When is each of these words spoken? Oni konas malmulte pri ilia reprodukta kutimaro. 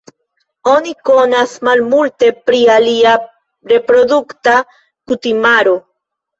Oni 0.69 0.93
konas 1.09 1.53
malmulte 1.67 2.31
pri 2.49 2.63
ilia 2.79 3.13
reprodukta 3.75 4.59
kutimaro. 4.77 5.81